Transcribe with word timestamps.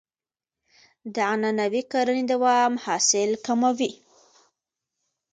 د 1.13 1.15
عنعنوي 1.31 1.81
کرنې 1.91 2.23
دوام 2.31 2.73
حاصل 2.85 3.29
کموي. 3.45 3.91